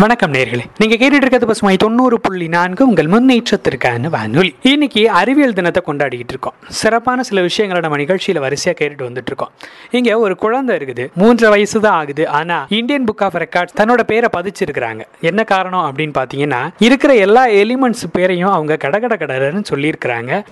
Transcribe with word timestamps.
வணக்கம் 0.00 0.32
நேர்களே. 0.32 0.64
நீங்க 0.76 0.94
கேட்டுட்டு 0.94 1.14
இருக்கிறது 1.14 1.46
பசுமை 1.46 1.76
தொண்ணூறு 1.76 2.20
புள்ளி 2.20 2.48
நான்கு 2.48 2.86
உங்கள் 2.86 3.06
முன்னேற்றத்திற்கான 3.06 4.08
வானொலி. 4.08 4.54
இன்னைக்கு 4.62 5.10
அறிவியல் 5.10 5.52
தினத்தை 5.52 5.82
கொண்டாடிக்கிட்டு 5.86 6.32
இருக்கோம். 6.34 6.52
சிறப்பான 6.68 7.22
சில 7.22 7.40
விஷயங்களை 7.40 7.88
நம்ம 7.88 8.04
நிகழ்ச்சியில 8.04 8.40
வரிசையா 8.44 8.74
கேட்டுட்டு 8.80 9.08
வந்துட்டு 9.08 9.26
இருக்கோம். 9.26 9.50
இங்க 9.90 10.18
ஒரு 10.18 10.36
குழந்தை 10.36 10.76
இருக்குது. 10.76 11.12
மூன்று 11.14 11.48
வயசு 11.48 11.80
தான் 11.80 11.92
ஆகுது. 11.92 12.28
ஆனா 12.28 12.66
இந்தியன் 12.68 13.04
புக் 13.04 13.22
ஆஃப் 13.22 13.34
ரெக்கார்ட்ஸ் 13.34 13.80
தன்னோட 13.80 14.02
பேரை 14.02 14.28
பதிச்சிருக்கிறாங்க. 14.36 15.00
என்ன 15.20 15.44
காரணம் 15.44 15.94
அப்படின்னு 15.94 16.14
பாத்தீங்கன்னா 16.20 16.68
இருக்கிற 16.78 17.14
எல்லா 17.14 17.46
எலிமெண்ட்ஸ் 17.46 18.06
பேரையும் 18.12 18.50
அவங்க 18.50 18.76
கடகட 18.76 19.16
கடன்னு 19.16 19.64
சொல்லியிருக்கிறாங்க. 19.70 20.44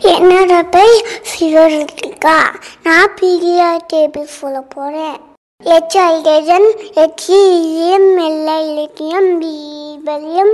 என்னோட 0.00 0.62
பேர் 0.70 1.20
சிவரிகா 1.32 2.38
நான் 2.82 3.08
பீடியா 3.20 3.70
டேபிள் 3.92 4.28
போல 4.40 4.60
போறேன். 4.60 5.34
H 5.62 5.94
hydrogen 5.98 6.66
ஹெச்இஎம் 6.96 8.10
L 8.24 8.66
lithium 8.70 9.30
B 9.40 9.52
beryllium 10.06 10.52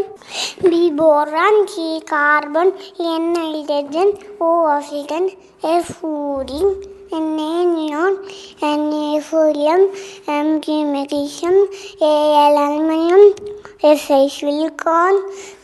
B 0.62 0.80
boron 0.98 1.58
C 1.66 1.86
carbon 2.10 2.70
N 3.06 3.26
hydrogen 3.40 4.12
O 4.38 4.50
oxygen 4.68 5.26
F 5.70 5.90
fluorine 6.10 6.72
N 7.10 7.32
neon 7.72 8.16
N 8.62 8.86
ஃபோரியம் 9.26 9.84
M 10.36 10.54
G 10.60 10.78
magnesium 10.92 11.60
A L 12.08 12.60
aluminium 12.62 13.26
S I 13.90 14.22
silicon 14.36 15.20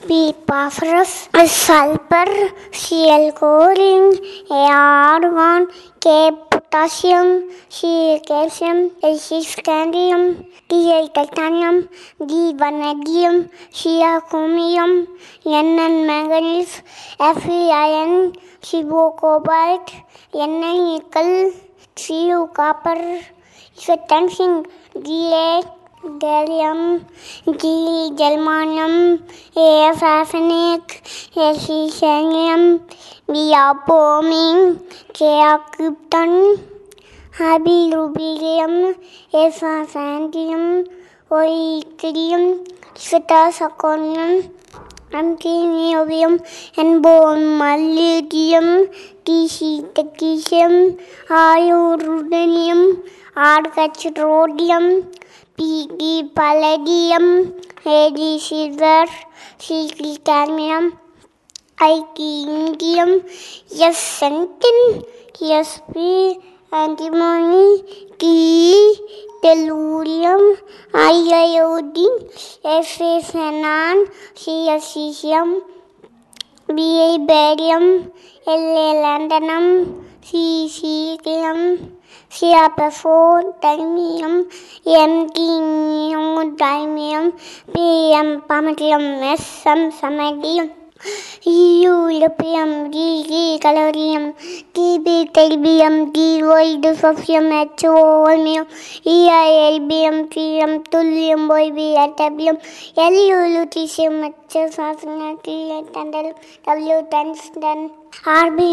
P 0.09 0.21
phosphorus 0.47 1.17
sulphur 1.59 2.37
C L 2.81 3.31
chlorine 3.41 4.11
A 4.57 4.63
argon 4.83 5.67
K 5.99 6.21
potassium 6.73 7.31
C 7.75 7.91
calcium 8.29 8.81
S C 9.01 9.39
scandium 9.51 10.27
T I 10.71 10.99
titanium 11.15 11.79
D 12.29 12.41
vanadium 12.61 13.39
chia 13.79 14.11
chromium 14.31 14.95
என்என் 15.53 15.99
manganese 16.11 16.75
F E 17.21 17.61
iron 17.79 18.19
சிபோ 18.69 19.05
cobalt 19.23 19.93
எண்ணெய் 20.45 20.83
nickel 20.83 21.35
C U 21.97 22.41
copper 22.53 23.05
டென்சிங் 24.13 24.61
DA 25.05 25.49
gallium, 26.03 27.05
germanium, 28.17 29.23
A, 29.57 29.93
arsenic, 30.01 31.03
S, 31.37 31.67
selenium, 31.67 32.87
B, 33.27 33.53
bromine, 33.87 34.81
K, 35.13 35.25
krypton, 35.73 36.61
Hb, 37.39 37.67
rubidium, 37.93 38.95
F, 39.33 39.59
santium, 39.91 40.85
O, 41.31 41.37
yttrium, 41.37 42.65
and 45.11 45.41
T, 45.41 45.49
niobium, 45.49 46.39
and 46.77 47.03
bone, 47.03 47.59
molybdenum, 47.59 48.93
T, 49.25 49.49
tacticium, 49.95 50.99
R, 51.31 51.97
ஆர்கச்ரோடியம் 53.47 54.91
P D 55.59 56.15
palladium 56.37 57.31
A G 57.93 58.31
silver 58.45 59.13
C D 59.65 60.13
cadmium 60.29 60.89
I N 61.87 62.31
indium 62.55 63.15
S 63.89 64.07
சென்டின் 64.19 64.85
S B 65.53 66.13
antimony 66.73 67.67
T 68.21 68.35
tellurium 69.43 70.47
iodine 71.05 72.19
எஃப்எஸ்என்ஆன் 72.75 74.03
சிஎஸ்சிசியம் 74.43 75.55
B A 76.69 77.13
barium 77.29 77.91
L A 78.47 78.89
lanthanum 79.05 79.71
சிசிடிஎம் 80.29 81.67
சியாபஃபோன் 82.33 83.49
தைமியம் 83.61 84.39
M 84.85 85.31
கிங்யோ 85.33 86.23
டைமியம் 86.57 87.31
P M 87.73 88.35
promethium 88.49 89.23
S 89.23 89.67
M 89.67 89.91
samarium 90.01 90.71
E 91.47 91.88
لقيم 92.21 92.91
جي 92.91 93.59
كالوريم 93.59 94.35
كي 94.75 94.99
بي 94.99 95.25
تلبيم 95.25 96.13
كي 96.13 96.43
ويد 96.43 96.93
صفيم 96.93 97.53
اتوميم 97.53 98.65
إيا 99.07 99.41
يلبيم 99.59 100.27
فيم 100.27 100.83
تليم 100.83 101.49
بوي 101.49 101.71
بي 101.71 102.05
اتبليم 102.05 102.57
يليولو 102.99 103.65
تيسيم 103.65 104.25
اتساسنا 104.25 105.37
كي 105.45 105.59
اتندل 105.79 106.27
تبلو 106.67 107.01
تنسدن 107.13 107.81
R 108.35 108.47
B 108.57 108.71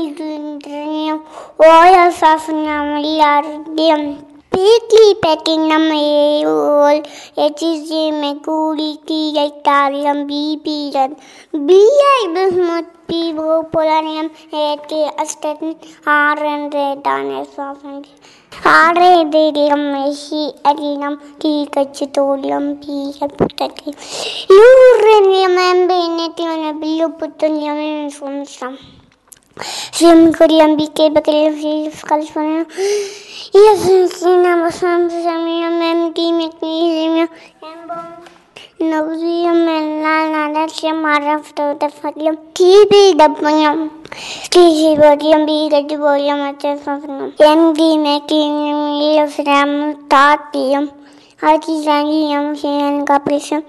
O 1.65 1.71
S 2.03 2.23
F 2.31 2.53
നമ്മളെല്ലാവരുടെയും 2.67 4.03
speedily 4.55 5.13
packing 5.13 5.63
नम 5.71 5.89
और 6.47 6.95
एचजे 7.45 8.11
में 8.11 8.37
कूड़ी 8.39 8.93
की 9.07 9.31
गई 9.31 9.49
तारीम 9.65 10.23
बी 10.25 10.55
पीरन 10.65 11.15
बी 11.65 11.79
आई 12.03 12.27
बहुमत 12.27 12.93
पी 13.07 13.31
वो 13.33 13.61
पुरानियम 13.73 14.29
है 14.53 14.75
के 14.85 15.03
अस्टन 15.23 15.75
आर 16.07 16.45
एन 16.45 16.69
रे 16.75 16.85
दाने 17.01 17.43
साफन 17.45 18.01
आर 18.67 19.01
ए 19.03 19.23
दे 19.25 19.49
रियम 19.51 19.79
में 19.79 20.09
ही 20.11 20.47
अरिनम 20.65 21.15
की 21.41 21.53
कच्च 21.77 22.03
तोलियम 22.15 22.73
पी 22.75 23.03
है 23.21 23.27
पुत्र 23.37 23.69
यूरेनियम 24.51 25.59
एम 25.61 25.87
बेने 25.87 26.29
तीन 26.37 26.79
बिल्लू 26.79 27.07
पुत्र 27.19 27.49
नियम 27.49 28.07
सुन 28.11 28.43
Jim 29.97 30.29
Goodyear 30.33 30.75
BK 30.75 31.13
Bakery 31.13 31.87
of 31.87 32.03
California. 32.03 32.65
Yes, 33.53 33.83
Sina 34.19 34.51
Bosam 34.59 35.07
Samia 35.07 35.69
Mem 35.71 36.11
Magnesium 36.11 37.15
and 37.15 37.29
Noxium 38.91 39.61
and 39.75 40.03
Lana 40.03 40.53
Datium 40.53 40.99
are 41.05 41.37
of 41.37 41.55
the 41.55 41.89
Fagium 41.89 42.35
TB 42.53 43.15
Dapunium 43.21 43.89
TG 44.51 44.97
Bodium 44.97 45.45
B 45.45 45.69
Gadiboyum 45.71 46.39
at 46.49 46.59
the 46.59 46.75
Fagnum 46.83 47.33
MD 47.37 47.97
Magnesium 48.03 49.23
of 49.23 49.47
Ram 49.47 50.09
Tatium 50.09 50.91
Artisanium 51.39 52.61
and 52.65 53.07
Capricium 53.07 53.63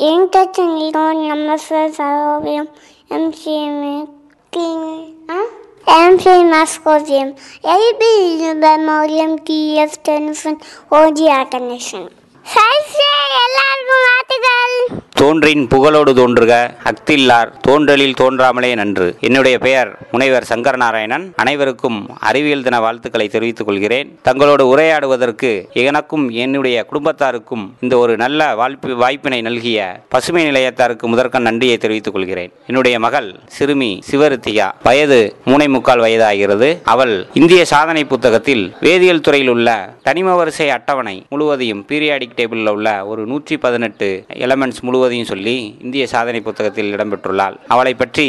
Intertonium 0.00 1.52
of 1.52 1.60
Farovium 1.60 2.68
MCM 3.10 4.17
Empfehlen 4.52 6.50
Maskosim. 6.50 7.36
Я 7.62 7.76
люблю 7.76 8.54
морем 8.78 9.38
Киев, 9.38 9.96
Тенфен, 9.98 10.58
Оди 10.90 11.28
Аканешин. 11.28 12.10
Сайсе, 12.44 13.12
Элар 13.44 13.78
Гуматигал. 13.88 14.97
தோன்றின் 15.18 15.66
புகழோடு 15.66 16.12
தோன்றுக 16.12 16.74
அக்தில்லார் 16.84 17.48
தோன்றலில் 17.68 18.14
தோன்றாமலே 18.14 18.74
நன்று. 18.74 19.16
என்னுடைய 19.20 19.58
பெயர் 19.58 19.98
முனைவர் 20.10 20.44
சங்கரநாராயணன். 20.48 21.32
அனைவருக்கும் 21.36 22.08
அறிவியல் 22.20 22.62
தின 22.62 22.80
வாழ்த்துக்களை 22.80 23.28
தெரிவித்துக் 23.28 23.66
கொள்கிறேன். 23.66 24.18
தங்களோடு 24.24 24.64
உரையாடுவதற்கு 24.72 25.72
எனக்கும் 25.72 26.28
என்னுடைய 26.28 26.86
குடும்பத்தாருக்கும் 26.92 27.64
இந்த 27.80 27.98
ஒரு 27.98 28.16
நல்ல 28.16 28.54
வாய்ப்பு 28.54 28.96
வாய்ப்பினை 28.96 29.40
நல்கிய 29.42 30.00
பசுமை 30.08 30.44
நிலையத்தாருக்கு 30.50 31.02
முதற்கண் 31.02 31.42
நன்றியை 31.42 31.76
தெரிவித்துக் 31.76 32.12
கொள்கிறேன். 32.12 32.52
என்னுடைய 32.66 32.98
மகள் 32.98 33.40
சிறுமி 33.46 34.02
சிவருத்திகா. 34.10 34.70
வயது 34.82 35.36
மூனை 35.44 35.68
முக்கால் 35.68 36.00
வயதாகிறது. 36.00 36.78
அவள் 36.84 37.26
இந்திய 37.32 37.64
சாதனை 37.64 38.04
புத்தகத்தில் 38.04 38.76
வேதியியல் 38.80 39.20
துறையில் 39.20 39.48
உள்ள 39.48 39.94
தனிம 40.02 40.34
வரிசை 40.34 40.70
அட்டவணை 40.70 41.26
முழுவதையும் 41.28 41.84
பீரியாடிக் 41.88 42.36
டேபிளில் 42.36 42.68
உள்ள 42.68 43.06
ஒரு 43.06 43.26
நூற்றி 43.26 43.56
பதினெட்டு 43.56 44.24
எலமெண்ட்ஸ் 44.32 45.06
முழுவதையும் 45.08 45.32
சொல்லி 45.32 45.56
இந்திய 45.84 46.04
சாதனை 46.12 46.40
புத்தகத்தில் 46.46 46.90
இடம்பெற்றுள்ளாள். 46.94 47.54
அவளை 47.74 47.92
பற்றி 48.00 48.26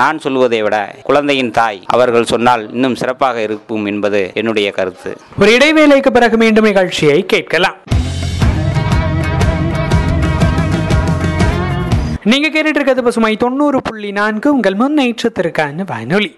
நான் 0.00 0.22
சொல்வதை 0.24 0.60
விட 0.66 0.76
குழந்தையின் 1.08 1.52
தாய் 1.58 1.80
அவர்கள் 1.96 2.30
சொன்னால் 2.32 2.62
இன்னும் 2.76 2.98
சிறப்பாக 3.00 3.42
இருக்கும் 3.48 3.84
என்பது 3.92 4.20
என்னுடைய 4.40 4.68
கருத்து. 4.78 5.12
ஒரு 5.40 5.50
இடைவேளைக்கு 5.56 6.10
பிறகு 6.18 6.36
மீண்டும் 6.42 6.68
நிகழ்ச்சியை 6.70 7.18
கேட்கலாம். 7.34 7.78
நீங்க 12.24 12.48
கேட்டுட்டு 12.48 12.78
இருக்கிறது 12.78 13.02
பசுமை 13.02 13.36
தொண்ணூறு 13.36 13.82
புள்ளி 13.82 14.12
நான்கு 14.12 14.48
உங்கள் 14.54 14.74
முன்னேற்றத்திற்கான 14.74 15.84
வானொலி. 15.90 16.28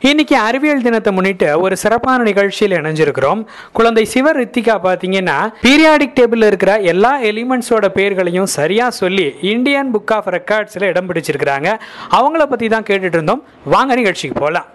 இன்னைக்கு 0.00 0.36
அறிவியல் 0.36 0.82
தினத்தை 0.82 1.12
முன்னிட்டு 1.12 1.60
ஒரு 1.60 1.76
சிறப்பான 1.76 2.22
நிகழ்ச்சியில் 2.22 2.76
இணைஞ்சிருக்கிறோம். 2.78 3.46
குழந்தை 3.72 4.04
சிவ 4.04 4.32
ரித்திகா 4.32 4.76
பார்த்தீங்கன்னா 4.86 5.36
பீரியாடிக் 5.66 6.16
டேபிளில் 6.18 6.48
இருக்கிற 6.50 6.80
எல்லா 6.94 7.22
எலிமெண்ட்ஸோட 7.30 7.88
பேர்களையும் 7.98 8.50
சரியா 8.58 8.90
சொல்லி 8.90 9.34
இந்தியன் 9.40 9.94
புக் 9.94 10.14
ஆஃப் 10.18 10.28
ரெக்கார்ட்ஸில் 10.28 10.88
இடம் 10.92 11.08
பிடிச்சிருக்கிறாங்க. 11.12 11.78
அவங்கள 12.10 12.42
பற்றி 12.42 12.68
தான் 12.68 12.88
கேட்டுட்டு 12.90 13.18
இருந்தோம் 13.20 13.44
வாங்க 13.64 13.94
நிகழ்ச்சிக்கு 13.94 14.40
போகலாம் 14.40 14.68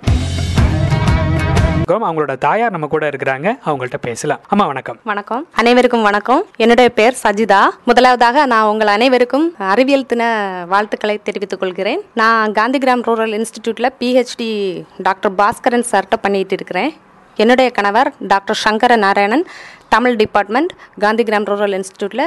அவங்களோட 1.89 2.37
தாயார் 2.37 2.71
நம்ம 2.71 2.87
கூட 2.87 3.09
இருக்கிறாங்க. 3.09 3.59
அவங்கள்ட்ட 3.65 3.93
பேசலாம். 4.01 4.39
அம்மா 4.47 4.65
வணக்கம். 4.65 4.99
வணக்கம். 5.03 5.47
அனைவருக்கும் 5.51 6.01
வணக்கம். 6.01 6.45
என்னுடைய 6.55 6.89
பெயர் 6.89 7.15
சஜிதா. 7.23 7.59
முதலாவதாக 7.85 8.45
நான் 8.45 8.63
உங்கள் 8.63 8.87
அனைவருக்கும் 8.87 9.55
அறிவியல் 9.57 10.05
தின 10.05 10.63
வாழ்த்துக்களை 10.67 11.19
தெரிவித்துக் 11.23 11.59
கொள்கிறேன். 11.59 12.01
நான் 12.13 12.51
காந்திகிராம் 12.51 13.03
ரூரல் 13.07 13.45
இன்ஸ்டிடியூட்ல 13.45 13.89
பிஹெச்டி 13.99 14.83
டாக்டர் 14.97 15.31
பாஸ்கரன் 15.31 15.83
சார்ட்ட 15.91 16.15
பண்ணிட்டு 16.21 16.53
இருக்கிறேன். 16.53 16.95
என்னுடைய 17.35 17.71
கணவர் 17.71 18.13
doctor 18.19 18.55
Sankara 18.55 18.95
Narayanan 18.95 19.47
Tamil 19.89 20.15
department 20.15 20.73
Gandhigram 20.99 21.45
rural 21.45 21.83
இன்ஸ்டிடியூட்ல 21.83 22.21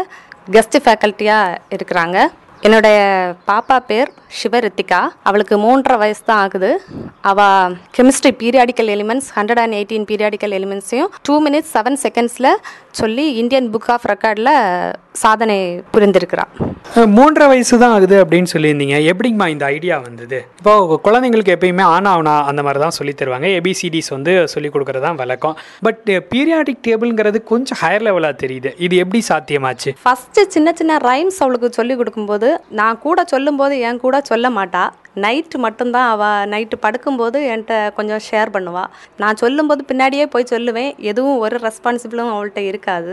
guest 0.51 0.77
ஃபேக்கல்ட்டியாக 0.85 1.57
இருக்கிறாங்க. 1.71 2.27
என்னுடைய 2.63 2.97
பாப்பா 3.49 3.77
பேர் 3.87 4.11
சிவரித்திகா. 4.37 4.99
அவளுக்கு 5.23 5.55
மூன்றரை 5.59 5.97
வயசு 5.99 6.23
தான் 6.25 6.41
ஆகுது 6.43 6.71
அவள் 7.25 7.75
chemistry 7.97 8.31
periodical 8.41 8.91
elements 8.95 9.29
hundred 9.37 9.61
and 9.63 9.77
eighteen 9.77 10.07
periodical 10.09 10.55
எலிமெண்ட்ஸையும் 10.57 11.11
two 11.27 11.35
minutes 11.45 11.73
seven 11.77 11.99
செகண்ட்ஸில் 12.03 12.51
சொல்லி 12.95 13.27
இந்தியன் 13.41 13.69
புக் 13.73 13.91
ஆஃப் 13.95 14.07
ரெக்கார்டில் 14.11 14.53
சாதனை 15.17 15.59
புரிந்திருக்கிறாள் 15.95 16.51
அஹ், 16.93 17.09
மூன்றரை 17.15 17.47
வயசு 17.49 17.75
தான் 17.79 17.95
ஆகுது 17.95 18.17
அப்படின்னு 18.23 18.51
சொல்லியிருந்தீங்க. 18.53 18.97
எப்படிங்கம்மா 19.11 19.47
இந்த 19.49 19.65
ஐடியா 19.73 19.97
வந்தது? 20.01 20.39
இப்போ 20.59 20.73
குழந்தைங்களுக்கு 21.07 21.55
எப்பயுமே 21.55 21.85
ஆனா 21.95 22.11
ஆனா 22.17 22.35
அந்த 22.51 22.61
மாதிரி 22.63 22.81
தான் 22.83 22.97
சொல்லி 22.99 23.13
தருவாங்க 23.15 23.49
ஏபிசிடிஸ் 23.57 24.11
வந்து 24.15 24.33
சொல்லி 24.53 24.69
கொடுக்கறது 24.71 25.05
தான் 25.07 25.19
வழக்கம் 25.21 25.57
பட் 25.83 26.03
பீரியாடிக் 26.31 26.83
டேபிள்ங்கிறது 26.87 27.39
கொஞ்சம் 27.51 27.81
ஹையர் 27.83 28.07
லெவலாக 28.07 28.37
தெரியுது. 28.43 28.73
இது 28.81 28.95
எப்படி 29.03 29.23
சாத்தியமாச்சு? 29.29 29.93
ஃபஸ்ட்டு 30.05 30.45
சின்ன 30.49 30.73
சின்ன 30.75 30.99
ரைம்ஸ் 31.07 31.41
அவளுக்கு 31.43 31.71
சொல்லி 31.75 31.97
கொடுக்கும்போது 31.97 32.46
நான் 32.79 32.99
கூட 32.99 33.25
சொல்லும்போது 33.25 33.75
என் 33.81 33.99
கூட 33.99 34.17
சொல்ல 34.21 34.47
மாட்டா. 34.51 34.85
நைட்டு 35.25 35.57
மட்டும்தான் 35.65 36.09
அவள் 36.15 36.49
நைட்டு 36.53 36.77
படுக்கும்போது 36.85 37.39
என்கிட்ட 37.53 37.75
கொஞ்சம் 37.99 38.23
ஷேர் 38.29 38.53
பண்ணுவாள் 38.57 38.91
நான் 39.23 39.41
சொல்லும்போது 39.43 39.83
பின்னாடியே 39.91 40.27
போய் 40.35 40.51
சொல்லுவேன். 40.55 40.91
எதுவும் 41.11 41.39
ஒரு 41.45 41.59
ரெஸ்பான்சிபிளும் 41.67 42.33
அவள்கிட்ட 42.35 42.63
இருக்காது. 42.71 43.13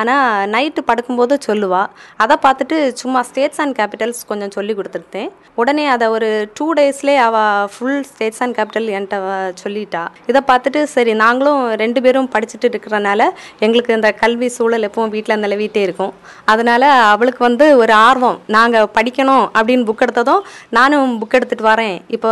ஆனால் 0.00 0.50
நைட்டு 0.54 0.82
படுக்கும்போது 0.90 1.34
சொல்லுவாள் 1.48 1.90
அதை 2.22 2.36
பார்த்துட்டு 2.46 2.76
சும்மா 3.02 3.20
ஸ்டேட்ஸ் 3.28 3.60
அண்ட் 3.64 3.76
கேபிட்டல்ஸ் 3.80 4.22
கொஞ்சம் 4.30 4.54
சொல்லி 4.56 4.74
கொடுத்துருந்தேன் 4.78 5.30
உடனே 5.62 5.84
அதை 5.94 6.06
ஒரு 6.16 6.28
டூ 6.58 6.66
டேஸ்லேயே 6.78 7.20
அவள் 7.26 7.68
ஃபுல் 7.74 8.04
ஸ்டேட்ஸ் 8.10 8.42
அண்ட் 8.44 8.56
கேபிட்டல் 8.58 8.88
என்கிட்ட 8.96 9.18
சொல்லிட்டா. 9.64 10.02
இதை 10.30 10.40
பார்த்துட்டு 10.50 10.80
சரி 10.94 11.12
நாங்களும் 11.24 11.60
ரெண்டு 11.82 12.00
பேரும் 12.04 12.30
படிச்சுட்டு 12.34 12.68
இருக்கிறனால 12.72 13.22
எங்களுக்கு 13.64 13.96
இந்த 13.98 14.10
கல்வி 14.22 14.48
சூழல் 14.56 14.86
எப்பவும் 14.88 15.12
வீட்டில் 15.14 15.42
நிலவிட்டே 15.44 15.82
இருக்கும். 15.86 16.12
அதனால் 16.52 16.88
அவளுக்கு 17.12 17.40
வந்து 17.48 17.66
ஒரு 17.82 17.94
ஆர்வம். 18.08 18.38
நாங்கள் 18.56 18.90
படிக்கணும் 18.98 19.46
அப்படின்னு 19.58 19.86
புக் 19.90 20.04
எடுத்ததும் 20.06 20.42
நானும் 20.78 21.14
புக் 21.20 21.36
எடுத்துகிட்டு 21.44 21.70
வரேன். 21.72 21.96
இப்போ 22.16 22.30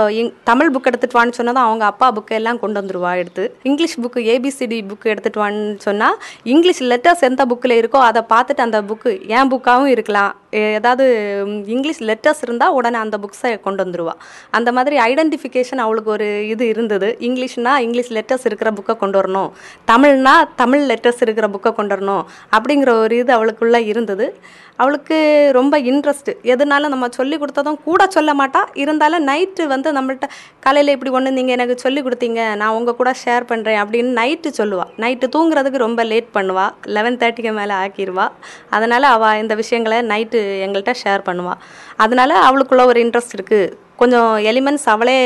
தமிழ் 0.50 0.72
புக் 0.74 0.90
எடுத்துகிட்டு 0.90 1.20
வான்னு 1.20 1.38
சொன்னதும் 1.40 1.66
அவங்க 1.68 1.84
அப்பா 1.92 2.08
புக்கை 2.18 2.36
எல்லாம் 2.40 2.60
கொண்டு 2.64 2.80
வந்துருவா 2.82 3.14
எடுத்து. 3.22 3.46
இங்கிலீஷ் 3.70 3.98
புக்கு 4.04 4.20
ஏபிசிடி 4.34 4.80
புக்கு 4.92 5.12
எடுத்துகிட்டு 5.14 5.44
வான்னு 5.44 5.74
சொன்னால் 5.88 6.18
இங்கிலீஷ் 6.54 6.84
லெட்டர்ஸ் 6.92 7.26
எந்த 7.30 7.44
புக்கில் 7.52 7.80
இருக்கோ 7.82 8.00
அதை 8.10 8.22
பார்த்துட்டு 8.34 8.66
அந்த 8.68 8.80
புக்கு 8.90 9.12
என் 9.38 9.52
புக்காகவும் 9.54 9.92
இருக்கலாம். 9.96 10.32
ஏதாவது 10.60 11.04
இங்கிலீஷ் 11.74 12.02
லெட்டர்ஸ் 12.08 12.42
இருந்தால் 12.46 12.76
உடனே 12.78 12.98
அந்த 13.04 13.18
புக்ஸை 13.24 13.52
கொண்டு 13.66 13.82
வந்துடுவா 13.84 14.14
அந்த 14.58 14.72
மாதிரி 14.78 14.96
ஐடென்டிஃபிகேஷன் 15.10 15.84
அவளுக்கு 15.84 16.10
ஒரு 16.16 16.28
இது 16.54 16.64
இருந்தது. 16.72 17.10
இங்கிலீஷ்னா 17.28 17.74
இங்கிலீஷ் 17.86 18.12
லெட்டர்ஸ் 18.18 18.48
இருக்கிற 18.50 18.72
புக்கை 18.78 18.96
கொண்டு 19.04 19.18
வரணும். 19.20 19.52
தமிழ்னா 19.92 20.34
தமிழ் 20.62 20.84
லெட்டர்ஸ் 20.90 21.22
இருக்கிற 21.26 21.48
புக்கை 21.54 21.72
கொண்டு 21.78 21.94
வரணும். 21.96 22.24
அப்படிங்கிற 22.58 22.92
ஒரு 23.04 23.16
இது 23.22 23.32
அவளுக்குள்ளே 23.38 23.80
இருந்தது. 23.92 24.28
அவளுக்கு 24.82 25.16
ரொம்ப 25.56 25.74
இன்ட்ரெஸ்ட் 25.90 26.30
எதுனாலும் 26.52 26.92
நம்ம 26.92 27.08
சொல்லி 27.16 27.36
கொடுத்ததும் 27.40 27.76
கூட 27.88 28.02
சொல்ல 28.14 28.30
மாட்டா. 28.38 28.60
இருந்தாலும் 28.82 29.26
நைட்டு 29.30 29.64
வந்து 29.72 29.88
நம்மள்கிட்ட 29.96 30.28
காலையில் 30.64 30.92
இப்படி 30.94 31.10
ஒன்று 31.16 31.36
நீங்கள் 31.38 31.56
எனக்கு 31.56 31.76
சொல்லி 31.84 32.00
கொடுத்தீங்க. 32.06 32.40
நான் 32.60 32.76
உங்கள் 32.78 32.98
கூட 33.00 33.10
ஷேர் 33.24 33.48
பண்ணுறேன் 33.50 33.80
அப்படின்னு 33.82 34.12
நைட்டு 34.20 34.50
சொல்லுவாள் 34.60 34.90
நைட்டு 35.04 35.28
தூங்குறதுக்கு 35.36 35.84
ரொம்ப 35.86 36.02
லேட் 36.12 36.30
பண்ணுவா. 36.36 36.66
லெவன் 36.96 37.20
தேர்ட்டிக்கு 37.22 37.52
மேலே 37.60 37.76
ஆக்கிடுவா 37.82 38.26
அதனால் 38.76 39.08
அவள் 39.14 39.40
இந்த 39.42 39.56
விஷயங்களை 39.62 40.00
நைட்டு 40.12 40.41
எங்கள்கிட்ட 40.64 40.94
ஷேர் 41.04 41.26
பண்ணுவாள் 41.28 41.62
அதனால் 42.04 42.34
அவளுக்குள்ள 42.48 42.84
ஒரு 42.92 43.00
இன்ட்ரெஸ்ட் 43.04 43.36
இருக்குது 43.38 43.72
கொஞ்சம் 44.02 44.30
எலிமெண்ட்ஸ் 44.50 44.86
அவளே 44.92 45.16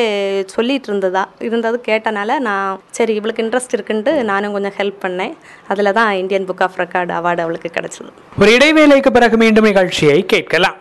சொல்லிட்டு 0.55 0.89
இருந்ததா 0.91 1.23
இருந்தது 1.49 1.77
கேட்டனால 1.89 2.39
நான் 2.49 2.81
சரி 2.99 3.15
இவளுக்கு 3.19 3.45
இன்ட்ரெஸ்ட் 3.45 3.77
இருக்குன்ட்டு 3.77 4.13
நானும் 4.31 4.55
கொஞ்சம் 4.57 4.77
ஹெல்ப் 4.79 4.99
பண்ணேன். 5.05 5.33
அதில் 5.73 5.97
தான் 5.99 6.11
Indian 6.23 6.49
book 6.51 6.65
of 6.67 6.79
record 6.83 7.15
award 7.19 7.45
அவளுக்கு 7.45 7.71
கிடச்சிது. 7.77 8.11
ஒரு 8.43 8.53
இடைவேளைக்கு 8.57 9.13
பிறகு 9.19 9.39
மீண்டும் 9.45 9.69
நிகழ்ச்சியை 9.71 10.19
கேட்கலாம். 10.35 10.77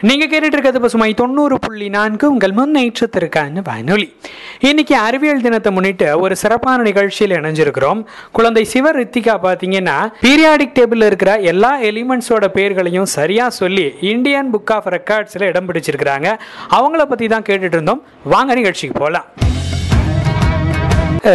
நீங்க 0.00 0.24
கேட்டுட்டு 0.26 0.56
இருக்கிறது 0.56 0.80
பசுமை 0.80 1.14
தொண்ணூறு 1.14 1.58
புள்ளி 1.58 1.88
நான்கு 1.88 2.30
உங்கள் 2.30 2.52
முன்னேற்றத்திற்கான 2.52 3.62
வானொலி. 3.64 4.16
இன்னைக்கு 4.60 4.96
அறிவியல் 4.96 5.40
தினத்தை 5.40 5.72
முன்னிட்டு 5.72 6.20
ஒரு 6.20 6.36
சிறப்பான 6.36 6.82
நிகழ்ச்சியில் 6.82 7.36
இணைஞ்சிருக்கிறோம். 7.36 8.04
குழந்தை 8.32 8.64
சிவ 8.64 8.92
ரித்திகா 8.92 9.34
பார்த்தீங்கன்னா 9.46 9.96
பீரியாடிக் 10.20 10.76
டேபிள்ல 10.78 11.06
இருக்கிற 11.06 11.38
எல்லா 11.52 11.80
எலிமெண்ட்ஸோட 11.80 12.46
பேர்களையும் 12.46 13.10
சரியா 13.16 13.48
சொல்லி 13.48 13.94
இந்தியன் 14.00 14.54
புக் 14.54 14.72
ஆஃப் 14.72 14.86
ரெக்கார்ட்ஸ்ல 14.86 15.42
இடம் 15.42 15.68
பிடிச்சிருக்கிறாங்க. 15.68 16.38
அவங்கள 16.70 17.04
பத்தி 17.04 17.28
தான் 17.28 17.42
கேட்டுட்டு 17.42 17.78
இருந்தோம் 17.78 18.02
வாங்க 18.24 18.54
நிகழ்ச்சிக்கு 18.54 18.98
போகலாம் 18.98 19.24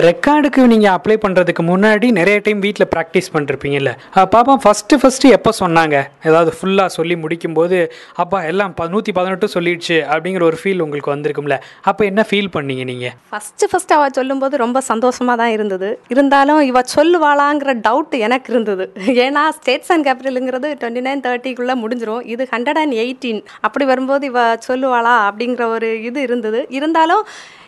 ரெக்கார்டுக்கு 0.06 0.62
நீங்கள் 0.72 0.94
அப்ளை 0.98 1.16
பண்ணுறதுக்கு 1.24 1.64
முன்னாடி 1.70 2.08
நிறைய 2.18 2.38
டைம் 2.44 2.60
வீட்டில் 2.66 2.88
ப்ராக்டிஸ் 2.94 3.28
பண்ணிருப்பீங்கல்ல. 3.34 3.92
பாப்பா 4.34 4.54
ஃபஸ்ட்டு 4.66 5.00
ஃபஸ்ட்டு 5.02 5.32
எப்போ 5.38 5.52
சொன்னாங்க? 5.60 5.96
ஏதாவது 6.28 6.52
ஃபுல்லாக 6.58 6.92
சொல்லி 6.96 7.16
முடிக்கும்போது 7.24 7.78
அப்பா 8.24 8.40
எல்லாம் 8.52 8.74
ப 8.78 8.88
நூற்றி 8.94 9.12
பதினெட்டு 9.18 9.50
சொல்லிடுச்சு 9.56 9.98
அப்படிங்கிற 10.14 10.46
ஒரு 10.50 10.60
ஃபீல் 10.62 10.84
உங்களுக்கு 10.86 11.14
வந்திருக்கும்ல. 11.14 11.58
அப்போ 11.92 12.02
என்ன 12.12 12.26
ஃபீல் 12.30 12.50
பண்ணீங்க 12.56 12.86
நீங்கள் 12.92 13.14
ஃபஸ்ட்டு 13.34 13.70
ஃபஸ்ட்டு 13.72 13.98
அவள் 14.00 14.16
சொல்லும்போது 14.20 14.64
ரொம்ப 14.66 14.82
சந்தோஷமாக 14.92 15.38
தான் 15.44 15.54
இருந்தது. 15.58 15.92
இருந்தாலும் 16.16 16.62
இவள் 16.72 16.90
சொல்லுவாளாங்கிற 16.98 17.76
டவுட் 17.88 18.16
எனக்கு 18.28 18.52
இருந்தது. 18.56 18.88
ஏன்னா 19.28 19.46
ஸ்டேட்ஸ் 19.60 19.94
அண்ட் 19.96 20.08
கேபிட்டலுங்கிறது 20.10 20.70
டுவெண்ட்டி 20.82 21.06
நைன் 21.08 21.26
தேர்ட்டிக்குள்ளே 21.30 21.78
முடிஞ்சிரும். 21.86 22.26
இது 22.36 22.46
ஹண்ட்ரட் 22.56 22.82
அண்ட் 22.84 22.98
எயிட்டீன் 23.06 23.42
அப்படி 23.68 23.88
வரும்போது 23.94 24.26
இவள் 24.34 24.62
சொல்லுவாளா 24.70 25.16
அப்படிங்கிற 25.30 25.66
ஒரு 25.78 25.90
இது 26.10 26.22
இருந்தது. 26.30 26.62
இருந்தாலும் 26.80 27.26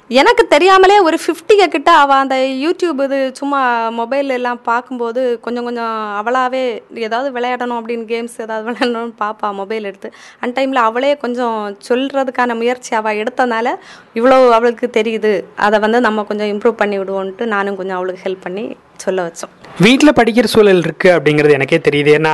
எனக்கு 0.09 0.43
தெரியாமலே 0.47 0.95
ஒரு 0.99 1.17
ஃபிஃப்டிக்கு 1.23 1.65
கிட்ட 1.73 1.91
அவள் 1.91 2.21
அந்த 2.23 2.35
யூடியூப் 2.63 3.03
இது 3.03 3.19
சும்மா 3.39 3.59
மொபைல் 3.99 4.29
எல்லாம் 4.29 4.59
பார்க்கும்போது 4.61 5.21
கொஞ்சம் 5.41 5.63
கொஞ்சம் 5.63 5.93
அவளாவே 6.19 6.63
ஏதாவது 7.05 7.29
விளையாடணும் 7.39 7.79
அப்படின்னு 7.79 8.05
கேம்ஸ் 8.11 8.35
ஏதாவது 8.45 8.67
விளையாடணும்னு 8.69 9.13
பார்ப்பா 9.21 9.49
மொபைல் 9.61 9.87
எடுத்து. 9.91 10.11
அந்த 10.41 10.53
டைமில் 10.57 10.85
அவளே 10.87 11.11
கொஞ்சம் 11.17 11.57
சொல்கிறதுக்கான 11.89 12.57
முயற்சி 12.61 12.93
அவள் 12.95 13.21
எடுத்தனால 13.23 13.75
இவ்வளோ 14.15 14.37
அவளுக்கு 14.59 14.89
தெரியுது. 14.99 15.33
அதை 15.55 15.79
வந்து 15.79 16.01
நம்ம 16.07 16.23
கொஞ்சம் 16.23 16.51
இம்ப்ரூவ் 16.53 16.81
பண்ணி 16.83 16.99
விடுவோன்ட்டு 16.99 17.45
நானும் 17.45 17.75
கொஞ்சம் 17.75 17.97
அவளுக்கு 17.97 18.25
ஹெல்ப் 18.29 18.45
பண்ணி 18.47 18.65
சொல்ல 19.05 19.21
வச்சோம். 19.27 19.55
வீட்டில் 19.81 20.15
படிக்கிற 20.17 20.47
சூழல் 20.51 20.81
இருக்குது 20.85 21.13
அப்படிங்கிறது 21.15 21.53
எனக்கே 21.55 21.77
தெரியுது. 21.85 22.09
ஏன்னா 22.17 22.33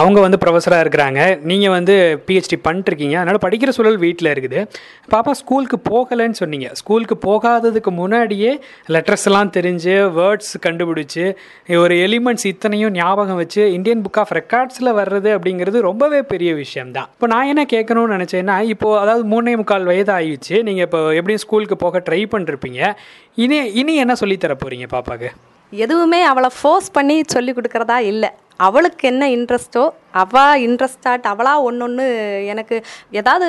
அவங்க 0.00 0.18
வந்து 0.24 0.38
ப்ரொஃபஸராக 0.42 0.82
இருக்கிறாங்க. 0.84 1.20
நீங்கள் 1.50 1.72
வந்து 1.74 1.94
பிஹெச்டி 2.26 2.56
பண்ணிட்டுருக்கீங்க. 2.66 3.16
அதனால் 3.20 3.40
படிக்கிற 3.44 3.70
சூழல் 3.76 3.98
வீட்டில் 4.04 4.30
இருக்குது. 4.34 4.60
பாப்பா 5.14 5.32
ஸ்கூலுக்கு 5.40 5.78
போகலைன்னு 5.90 6.38
சொன்னீங்க. 6.42 6.68
ஸ்கூலுக்கு 6.80 7.16
போகாததுக்கு 7.26 7.92
முன்னாடியே 8.00 8.52
லெட்டர்ஸ் 8.96 9.26
எல்லாம் 9.30 9.50
தெரிஞ்சு 9.58 9.96
வேர்ட்ஸ் 10.20 10.54
கண்டுபிடிச்சு 10.68 11.24
ஒரு 11.82 11.96
எலிமெண்ட்ஸ் 12.06 12.48
இத்தனையும் 12.52 12.94
ஞாபகம் 13.00 13.40
வச்சு 13.42 13.64
இந்தியன் 13.78 14.04
புக் 14.06 14.20
ஆஃப் 14.24 14.36
ரெக்கார்ட்ஸில் 14.40 14.94
வர்றது 15.00 15.32
அப்படிங்கிறது 15.38 15.84
ரொம்பவே 15.90 16.22
பெரிய 16.32 16.54
விஷயம் 16.62 16.94
தான் 16.98 17.10
இப்போ 17.14 17.26
நான் 17.34 17.52
என்ன 17.54 17.66
கேட்கணும்னு 17.74 18.16
நினச்சேன்னா 18.18 18.58
இப்போது 18.74 19.00
அதாவது 19.02 19.26
மூணே 19.34 19.56
முக்கால் 19.62 19.90
வயது 19.92 20.14
ஆயிடுச்சு 20.18 20.56
நீங்கள் 20.70 20.88
இப்போ 20.88 21.02
எப்படியும் 21.20 21.44
ஸ்கூலுக்கு 21.46 21.78
போக 21.86 22.04
ட்ரை 22.08 22.22
பண்ணிருப்பீங்க. 22.34 22.82
இனி 23.44 23.60
இனி 23.82 23.94
என்ன 24.06 24.14
சொல்லித் 24.24 24.46
தர 24.46 24.54
போகிறீங்க 24.64 24.88
பாப்பாவுக்கு 24.96 25.30
எதுவுமே 25.70 26.22
அவளை 26.22 26.50
ஃபோர்ஸ் 26.62 26.90
பண்ணி 26.90 27.22
சொல்லி 27.26 27.52
கொடுக்குறதா 27.52 27.96
இல்லை. 27.96 28.30
அவளுக்கு 28.56 29.08
என்ன 29.08 29.28
இன்ட்ரெஸ்ட்டோ 29.28 29.90
அவள் 30.10 30.62
இன்ட்ரெஸ்டாட் 30.66 31.26
அவளாக 31.32 31.64
ஒன்று 31.68 31.84
ஒன்று 31.86 32.06
எனக்கு 32.52 32.76
ஏதாவது 33.10 33.48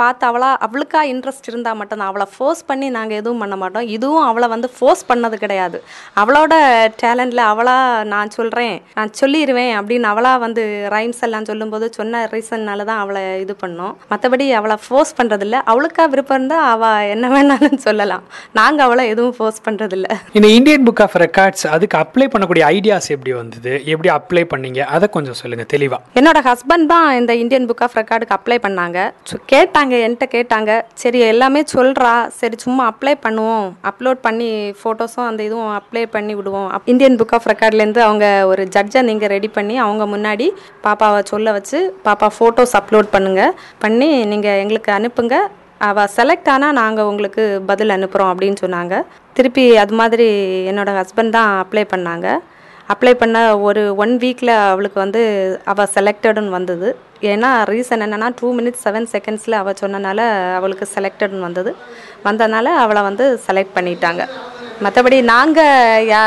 பார்த்து 0.00 0.24
அவளா 0.28 0.48
அவளுக்கா 0.66 1.00
இன்ட்ரெஸ்ட் 1.12 1.48
இருந்தால் 1.50 1.76
மட்டும்தான். 1.80 2.10
அவளை 2.12 2.26
ஃபோர்ஸ் 2.34 2.62
பண்ணி 2.66 2.88
நாங்கள் 2.96 3.18
எதுவும் 3.20 3.42
பண்ண 3.42 3.56
மாட்டோம். 3.56 3.86
இதுவும் 3.96 4.26
அவளை 4.30 4.48
வந்து 4.48 4.70
ஃபோர்ஸ் 4.76 5.04
பண்ணது 5.08 5.36
கிடையாது. 5.44 5.78
அவளோட 6.22 6.54
டேலண்டில் 7.02 7.42
அவளாக 7.52 8.04
நான் 8.12 8.30
சொல்கிறேன் 8.30 8.82
நான் 8.94 9.12
சொல்லிடுவேன் 9.20 9.72
அப்படின்னு 9.80 10.08
அவளா 10.12 10.38
வந்து 10.38 10.64
ரைம்ஸ் 10.94 11.22
எல்லாம் 11.28 11.48
சொல்லும்போது 11.50 11.88
சொன்ன 11.98 12.24
ரீசன்னால 12.32 12.84
தான் 12.90 13.02
அவளை 13.04 13.40
இது 13.40 13.56
பண்ணோம். 13.64 13.94
மற்றபடி 14.10 14.48
அவளை 14.60 14.76
ஃபோர்ஸ் 14.86 15.14
பண்ணுறதில்ல 15.20 15.60
அவளுக்கா 15.72 16.06
விருப்பம் 16.14 16.38
இருந்தால் 16.38 16.68
அவள் 16.74 17.08
என்ன 17.14 17.28
வேணாலும் 17.34 17.84
சொல்லலாம். 17.86 18.24
நாங்கள் 18.60 18.86
அவளை 18.86 19.06
எதுவும் 19.08 19.36
ஃபோர்ஸ் 19.38 19.64
பண்ணுறதில்ல 19.68 20.08
இந்த 20.32 20.48
இந்தியன் 20.58 20.86
புக் 20.88 21.02
ஆஃப் 21.06 21.16
ரெக்கார்ட்ஸ் 21.24 21.66
அதுக்கு 21.76 21.98
அப்ளை 22.02 22.28
பண்ணக்கூடிய 22.34 22.64
ஐடியாஸ் 22.76 23.10
எப்படி 23.16 23.32
வந்தது? 23.32 23.72
எப்படி 23.94 24.10
அப்ளை 24.18 24.44
பண்ணீங்க? 24.54 24.82
அதை 24.96 25.08
கொஞ்சம் 25.18 25.40
சொல்லுங்க 25.42 25.65
தெளிவாக 25.72 26.18
என்னோட 26.18 26.38
ஹஸ்பண்ட் 26.48 26.86
தான் 26.92 27.08
இந்த 27.20 27.32
இந்தியன் 27.42 27.66
புக் 27.70 27.82
ஆஃப் 27.86 27.96
ரெக்கார்டுக்கு 28.00 28.36
அப்ளை 28.38 28.58
பண்ணாங்க. 28.66 28.98
கேட்டாங்க 29.52 29.94
என்கிட்ட 30.04 30.28
கேட்டாங்க. 30.36 30.70
சரி 31.02 31.20
எல்லாமே 31.32 31.62
சொல்கிறா 31.74 32.12
சரி 32.40 32.58
சும்மா 32.64 32.84
அப்ளை 32.92 33.14
பண்ணுவோம். 33.26 33.66
அப்லோட் 33.90 34.20
பண்ணி 34.26 34.50
ஃபோட்டோஸும் 34.80 35.26
அந்த 35.30 35.42
இதுவும் 35.48 35.74
அப்ளை 35.80 36.04
பண்ணி 36.16 36.34
விடுவோம். 36.40 36.70
இந்தியன் 36.94 37.18
புக் 37.20 37.36
ஆஃப் 37.38 37.50
ரெக்கார்ட்லேருந்து 37.52 38.02
அவங்க 38.08 38.26
ஒரு 38.52 38.64
ஜட்ஜை 38.76 39.02
நீங்கள் 39.10 39.32
ரெடி 39.36 39.50
பண்ணி 39.58 39.76
அவங்க 39.84 40.06
முன்னாடி 40.14 40.48
பாப்பாவை 40.86 41.20
சொல்ல 41.32 41.52
வச்சு 41.58 41.78
பாப்பா 42.08 42.30
ஃபோட்டோஸ் 42.38 42.74
அப்லோட் 42.80 43.14
பண்ணுங்க. 43.14 43.44
பண்ணி 43.84 44.10
நீங்கள் 44.32 44.60
எங்களுக்கு 44.64 44.92
அனுப்புங்க. 44.98 45.36
அவள் 45.86 46.12
செலக்ட் 46.18 46.50
ஆனால் 46.52 46.76
நாங்கள் 46.78 47.08
உங்களுக்கு 47.12 47.42
பதில் 47.70 47.94
அனுப்புகிறோம் 47.94 48.30
அப்படின்னு 48.32 48.58
சொன்னாங்க. 48.62 48.94
திருப்பி 49.38 49.64
அது 49.82 49.94
மாதிரி 50.00 50.28
என்னோடய 50.70 50.98
ஹஸ்பண்ட் 51.00 51.34
தான் 51.38 51.50
அப்ளை 51.62 51.82
பண்ணாங்க. 51.90 52.28
அப்ளை 52.92 53.12
பண்ண 53.20 53.36
ஒரு 53.68 53.82
ஒன் 54.02 54.12
வீக்கில் 54.22 54.52
அவளுக்கு 54.72 54.98
வந்து 55.04 55.22
அவள் 55.72 55.92
செலக்டடுன்னு 55.94 56.52
வந்தது. 56.56 56.88
ஏன்னா 57.30 57.50
ரீசன் 57.70 58.04
என்னென்னா 58.06 58.28
டூ 58.40 58.48
மினிட்ஸ் 58.58 58.84
செவன் 58.86 59.08
செகண்ட்ஸில் 59.14 59.56
அவள் 59.60 59.80
சொன்னனால 59.80 60.20
அவளுக்கு 60.58 60.86
செலக்டடுன்னு 60.96 61.46
வந்தது. 61.48 61.70
வந்தனால 62.26 62.66
அவளை 62.82 63.02
வந்து 63.08 63.26
செலக்ட் 63.46 63.76
பண்ணிட்டாங்க. 63.78 64.22
மற்றபடி 64.84 65.18
நாங்கள் 65.32 66.06
யா 66.12 66.22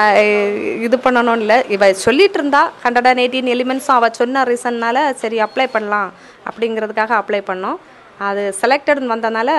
இது 0.86 0.98
பண்ணணும் 1.06 1.40
இல்லை. 1.44 1.58
இவ 1.76 1.92
சொல்லிட்டு 2.06 2.40
இருந்தா 2.40 2.62
ஹண்ட்ரட் 2.84 3.10
அண்ட் 3.12 3.24
எயிட்டீன் 3.26 3.54
எலிமெண்ட்ஸும் 3.56 3.98
அவள் 4.00 4.18
சொன்ன 4.22 4.44
ரீசன்னால 4.52 4.98
சரி 5.24 5.40
அப்ளை 5.48 5.68
பண்ணலாம். 5.76 6.12
அப்படிங்கிறதுக்காக 6.50 7.14
அப்ளை 7.22 7.42
பண்ணோம். 7.52 7.80
அது 8.30 8.44
செலக்டட்னு 8.62 9.14
வந்தனால 9.16 9.50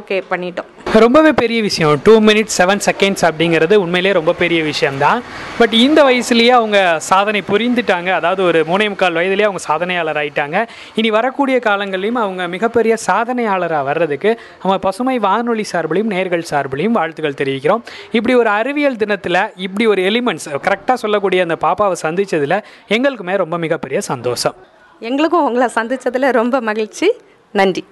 ஓகே 0.00 0.18
பண்ணிட்டோம். 0.32 0.70
ரொம்பவே 1.00 1.32
பெரிய 1.32 1.62
விஷயம். 1.62 2.00
டூ 2.02 2.20
மினிட்ஸ் 2.20 2.54
செவன் 2.58 2.80
செகண்ட்ஸ் 2.90 3.22
அப்படிங்கிறது 3.22 3.74
உண்மையிலேயே 3.74 4.12
ரொம்ப 4.12 4.32
பெரிய 4.32 4.62
விஷயம்தான். 4.62 5.22
பட் 5.58 5.72
இந்த 5.72 6.04
வயசுலேயே 6.04 6.48
அவங்க 6.48 6.96
சாதனை 6.98 7.42
புரிந்துட்டாங்க. 7.48 8.12
அதாவது 8.12 8.42
ஒரு 8.42 8.60
மூணே 8.62 8.88
முக்கால் 8.88 9.14
வயதுலேயே 9.14 9.42
அவங்க 9.42 9.62
சாதனையாளர் 9.68 10.16
ஆகிட்டாங்க 10.16 10.66
இனி 10.94 11.10
வரக்கூடிய 11.10 11.60
காலங்கள்லையும் 11.64 12.12
அவங்க 12.12 12.48
மிகப்பெரிய 12.48 12.96
சாதனையாளராக 13.06 13.84
வர்றதுக்கு 13.84 14.40
நம்ம 14.62 14.78
பசுமை 14.78 15.18
வானொலி 15.18 15.64
சார்பிலையும் 15.72 16.10
நேர்கள் 16.10 16.42
சார்பிலையும் 16.50 16.90
வாழ்த்துக்கள் 16.90 17.46
தெரிவிக்கிறோம். 17.46 17.82
இப்படி 18.12 18.36
ஒரு 18.36 18.48
அறிவியல் 18.48 18.96
தினத்தில் 18.96 19.40
இப்படி 19.56 19.86
ஒரு 19.86 20.02
எலிமெண்ட்ஸ் 20.02 20.62
கரெக்டாக 20.62 20.94
சொல்லக்கூடிய 20.94 21.42
அந்த 21.42 21.56
பாப்பாவை 21.60 21.92
சந்தித்ததில் 22.02 22.62
எங்களுக்குமே 22.88 23.36
ரொம்ப 23.36 23.58
மிகப்பெரிய 23.58 24.00
சந்தோஷம். 24.00 24.54
எங்களுக்கும் 25.00 25.44
உங்களை 25.44 25.68
சந்தித்ததில் 25.74 26.32
ரொம்ப 26.32 26.60
மகிழ்ச்சி. 26.60 27.12
நன்றி. 27.52 27.84